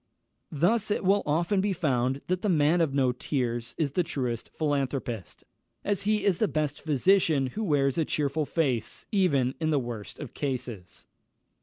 Thus 0.51 0.89
it 0.89 1.03
will 1.03 1.21
often 1.27 1.61
be 1.61 1.73
found 1.73 2.21
that 2.25 2.41
the 2.41 2.49
man 2.49 2.81
of 2.81 2.91
no 2.91 3.11
tears 3.11 3.75
is 3.77 3.91
the 3.91 4.01
truest 4.01 4.49
philanthropist, 4.51 5.43
as 5.83 6.01
he 6.09 6.25
is 6.25 6.39
the 6.39 6.47
best 6.47 6.81
physician 6.81 7.45
who 7.53 7.63
wears 7.63 7.99
a 7.99 8.03
cheerful 8.05 8.45
face, 8.47 9.05
even 9.11 9.53
in 9.59 9.69
the 9.69 9.77
worst 9.77 10.17
of 10.17 10.33
cases. 10.33 11.05